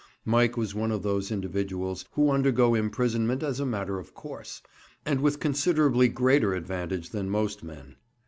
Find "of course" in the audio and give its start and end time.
3.99-4.63